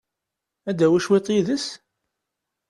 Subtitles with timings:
[0.69, 1.65] Ad tawi cwiṭ yid-s?